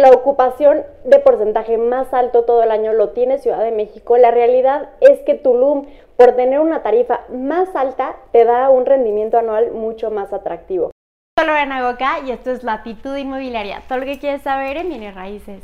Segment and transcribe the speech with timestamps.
[0.00, 4.30] la ocupación de porcentaje más alto todo el año lo tiene Ciudad de México, la
[4.30, 9.72] realidad es que Tulum, por tener una tarifa más alta, te da un rendimiento anual
[9.72, 10.90] mucho más atractivo.
[11.38, 13.82] Soy Lorena Goca y esto es Latitud Inmobiliaria.
[13.88, 15.62] Todo lo que quieres saber en bienes raíces.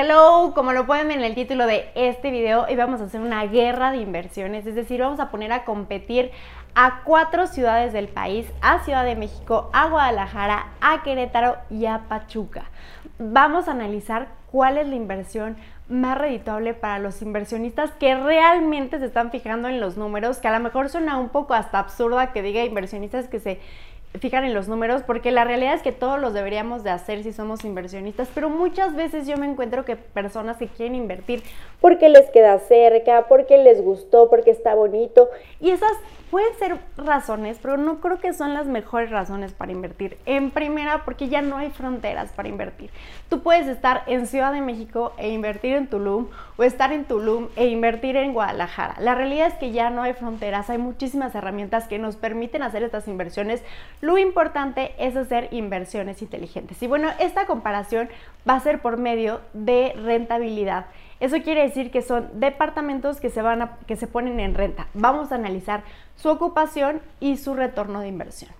[0.00, 3.20] Hello, como lo pueden ver en el título de este video, hoy vamos a hacer
[3.20, 6.30] una guerra de inversiones, es decir, vamos a poner a competir
[6.76, 12.02] a cuatro ciudades del país, a Ciudad de México, a Guadalajara, a Querétaro y a
[12.08, 12.70] Pachuca.
[13.18, 15.56] Vamos a analizar cuál es la inversión
[15.88, 20.56] más redituable para los inversionistas que realmente se están fijando en los números, que a
[20.56, 23.58] lo mejor suena un poco hasta absurda que diga inversionistas que se
[24.20, 27.32] fijan en los números, porque la realidad es que todos los deberíamos de hacer si
[27.32, 31.42] somos inversionistas, pero muchas veces yo me encuentro que personas que quieren invertir
[31.80, 35.28] porque les queda cerca, porque les gustó, porque está bonito,
[35.60, 35.92] y esas
[36.30, 40.18] pueden ser razones, pero no creo que son las mejores razones para invertir.
[40.26, 42.90] En primera, porque ya no hay fronteras para invertir.
[43.28, 47.48] Tú puedes estar en Ciudad de México e invertir en Tulum o estar en Tulum
[47.56, 48.96] e invertir en Guadalajara.
[49.00, 52.82] La realidad es que ya no hay fronteras, hay muchísimas herramientas que nos permiten hacer
[52.82, 53.62] estas inversiones.
[54.00, 56.82] Lo importante es hacer inversiones inteligentes.
[56.82, 58.08] Y bueno, esta comparación
[58.48, 60.86] va a ser por medio de rentabilidad.
[61.20, 64.86] Eso quiere decir que son departamentos que se, van a, que se ponen en renta.
[64.94, 65.82] Vamos a analizar
[66.16, 68.50] su ocupación y su retorno de inversión.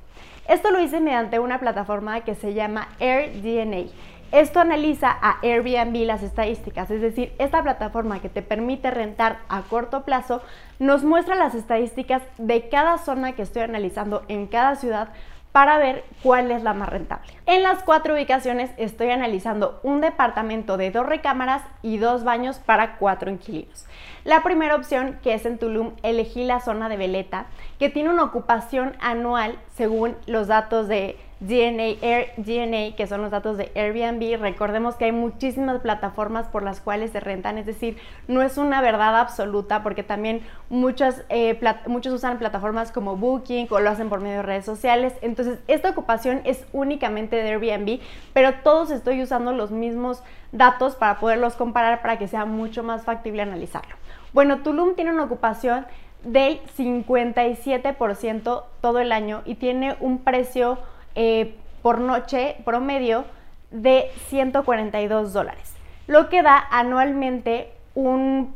[0.48, 3.90] Esto lo hice mediante una plataforma que se llama AirDNA.
[4.30, 9.62] Esto analiza a Airbnb las estadísticas, es decir, esta plataforma que te permite rentar a
[9.62, 10.42] corto plazo
[10.78, 15.08] nos muestra las estadísticas de cada zona que estoy analizando en cada ciudad
[15.50, 17.32] para ver cuál es la más rentable.
[17.46, 22.98] En las cuatro ubicaciones estoy analizando un departamento de dos recámaras y dos baños para
[22.98, 23.86] cuatro inquilinos.
[24.24, 27.46] La primera opción, que es en Tulum, elegí la zona de Veleta,
[27.78, 33.30] que tiene una ocupación anual según los datos de DNA, Air, DNA, que son los
[33.30, 34.40] datos de Airbnb.
[34.40, 38.80] Recordemos que hay muchísimas plataformas por las cuales se rentan, es decir, no es una
[38.80, 44.20] verdad absoluta porque también muchas, eh, muchos usan plataformas como Booking o lo hacen por
[44.20, 45.14] medio de redes sociales.
[45.22, 48.00] Entonces, esta ocupación es únicamente de Airbnb,
[48.32, 53.04] pero todos estoy usando los mismos datos para poderlos comparar para que sea mucho más
[53.04, 53.94] factible analizarlo.
[54.32, 55.86] Bueno, Tulum tiene una ocupación
[56.24, 60.78] del 57% todo el año y tiene un precio
[61.14, 63.24] eh, por noche promedio
[63.70, 65.74] de 142 dólares,
[66.06, 68.52] lo que da anualmente un,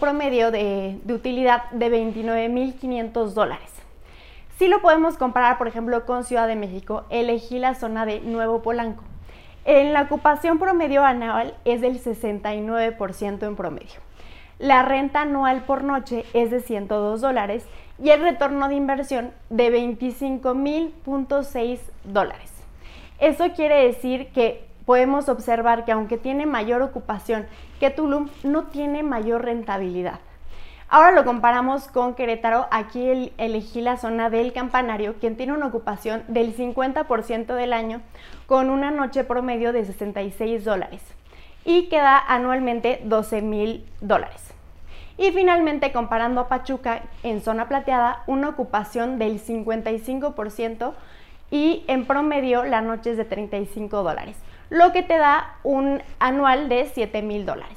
[0.00, 3.70] promedio de, de utilidad de 29.500 dólares.
[4.58, 8.60] Si lo podemos comparar, por ejemplo, con Ciudad de México, elegí la zona de Nuevo
[8.62, 9.04] Polanco.
[9.64, 14.09] En la ocupación promedio anual es del 69% en promedio.
[14.60, 17.64] La renta anual por noche es de 102 dólares
[17.98, 22.52] y el retorno de inversión de 25.000.6 dólares.
[23.20, 27.46] Eso quiere decir que podemos observar que aunque tiene mayor ocupación
[27.80, 30.20] que Tulum, no tiene mayor rentabilidad.
[30.90, 32.66] Ahora lo comparamos con Querétaro.
[32.70, 38.02] Aquí elegí la zona del campanario, quien tiene una ocupación del 50% del año,
[38.46, 41.00] con una noche promedio de 66 dólares
[41.64, 44.54] y que da anualmente 12 mil dólares.
[45.18, 50.94] Y finalmente, comparando a Pachuca en zona plateada, una ocupación del 55%
[51.50, 54.36] y en promedio la noche es de 35 dólares,
[54.70, 57.76] lo que te da un anual de 7 mil dólares.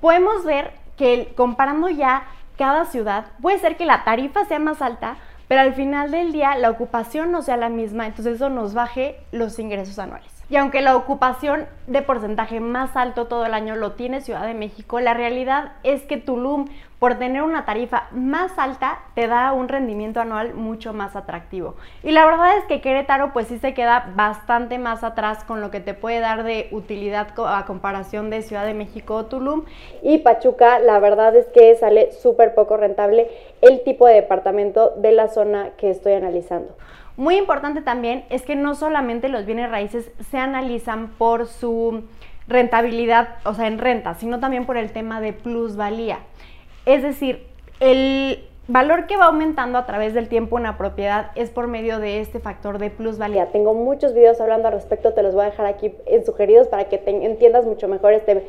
[0.00, 2.24] Podemos ver que comparando ya
[2.58, 5.16] cada ciudad, puede ser que la tarifa sea más alta,
[5.48, 9.16] pero al final del día la ocupación no sea la misma, entonces eso nos baje
[9.30, 10.35] los ingresos anuales.
[10.48, 14.54] Y aunque la ocupación de porcentaje más alto todo el año lo tiene Ciudad de
[14.54, 16.66] México, la realidad es que Tulum,
[16.98, 21.74] por tener una tarifa más alta, te da un rendimiento anual mucho más atractivo.
[22.02, 25.70] Y la verdad es que Querétaro pues sí se queda bastante más atrás con lo
[25.70, 29.64] que te puede dar de utilidad a comparación de Ciudad de México o Tulum.
[30.02, 33.28] Y Pachuca, la verdad es que sale súper poco rentable
[33.60, 36.76] el tipo de departamento de la zona que estoy analizando.
[37.16, 42.04] Muy importante también es que no solamente los bienes raíces se analizan por su
[42.48, 46.18] rentabilidad, o sea, en renta, sino también por el tema de plusvalía.
[46.86, 47.46] Es decir,
[47.80, 52.20] el valor que va aumentando a través del tiempo una propiedad es por medio de
[52.20, 53.46] este factor de plusvalía.
[53.52, 56.84] Tengo muchos videos hablando al respecto, te los voy a dejar aquí en sugeridos para
[56.84, 58.46] que entiendas mucho mejor este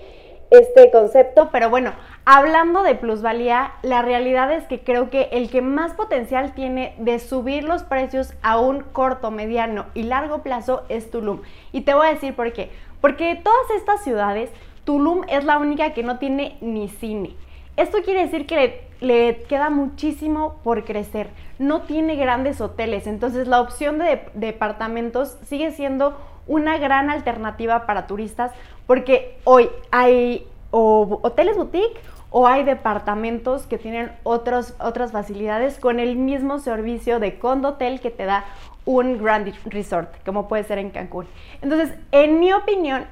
[0.50, 1.92] este concepto, pero bueno,
[2.24, 7.20] hablando de plusvalía, la realidad es que creo que el que más potencial tiene de
[7.20, 11.42] subir los precios a un corto, mediano y largo plazo es Tulum.
[11.74, 12.72] Y te voy a decir por qué.
[13.02, 14.50] Porque de todas estas ciudades,
[14.86, 17.36] Tulum es la única que no tiene ni cine.
[17.78, 21.30] Esto quiere decir que le, queda muchísimo por crecer.
[21.60, 28.08] No tiene grandes hoteles, entonces la opción de departamentos sigue siendo una gran alternativa para
[28.08, 28.52] turistas
[28.88, 32.00] porque hoy hay hoteles boutique
[32.32, 34.74] o hay departamentos que tienen otras
[35.12, 38.46] facilidades con el mismo servicio de condotel que te da
[38.86, 41.28] un Grand Resort, como puede ser en Cancún.
[41.62, 43.06] Entonces, en mi opinión,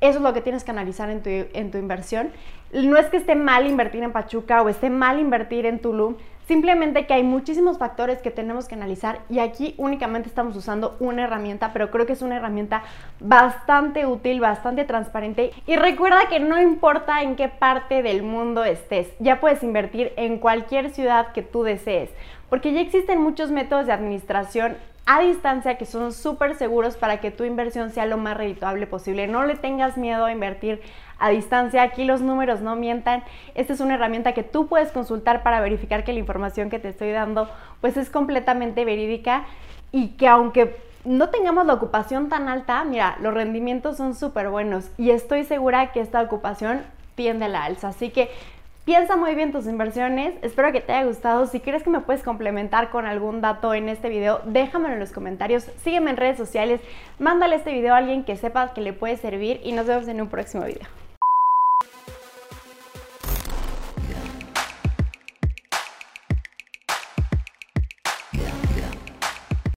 [0.00, 2.30] eso es lo que tienes que analizar en tu, en tu inversión.
[2.72, 6.16] No es que esté mal invertir en Pachuca o esté mal invertir en Tulum,
[6.48, 11.24] simplemente que hay muchísimos factores que tenemos que analizar y aquí únicamente estamos usando una
[11.24, 12.82] herramienta, pero creo que es una herramienta
[13.20, 19.08] bastante útil, bastante transparente y recuerda que no importa en qué parte del mundo estés,
[19.18, 22.10] ya puedes invertir en cualquier ciudad que tú desees,
[22.48, 24.76] porque ya existen muchos métodos de administración
[25.10, 29.26] a distancia que son súper seguros para que tu inversión sea lo más redituable posible.
[29.26, 30.82] No le tengas miedo a invertir
[31.18, 31.80] a distancia.
[31.80, 33.24] Aquí los números no mientan.
[33.54, 36.90] Esta es una herramienta que tú puedes consultar para verificar que la información que te
[36.90, 37.48] estoy dando
[37.80, 39.46] pues es completamente verídica
[39.92, 40.76] y que aunque
[41.06, 45.90] no tengamos la ocupación tan alta, mira, los rendimientos son súper buenos y estoy segura
[45.92, 46.82] que esta ocupación
[47.14, 47.88] tiende a la alza.
[47.88, 48.28] Así que
[48.88, 51.44] Piensa muy bien tus inversiones, espero que te haya gustado.
[51.44, 55.12] Si crees que me puedes complementar con algún dato en este video, déjamelo en los
[55.12, 55.64] comentarios.
[55.84, 56.80] Sígueme en redes sociales,
[57.18, 60.22] mándale este video a alguien que sepas que le puede servir y nos vemos en
[60.22, 60.88] un próximo video.